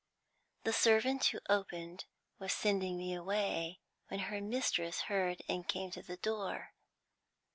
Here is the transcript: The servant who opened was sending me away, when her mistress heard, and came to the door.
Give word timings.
The 0.63 0.73
servant 0.73 1.25
who 1.25 1.41
opened 1.47 2.05
was 2.39 2.53
sending 2.53 2.97
me 2.97 3.13
away, 3.13 3.81
when 4.07 4.19
her 4.21 4.41
mistress 4.41 5.01
heard, 5.01 5.43
and 5.47 5.67
came 5.67 5.91
to 5.91 6.01
the 6.01 6.17
door. 6.17 6.73